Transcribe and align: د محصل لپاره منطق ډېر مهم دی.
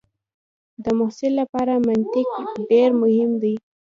د 0.83 0.85
محصل 0.99 1.31
لپاره 1.41 1.73
منطق 1.87 2.29
ډېر 2.69 2.89
مهم 3.01 3.31
دی. 3.43 3.55